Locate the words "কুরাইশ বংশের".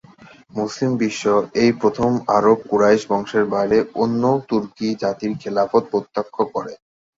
2.69-3.45